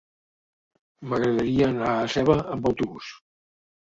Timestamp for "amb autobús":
2.57-3.11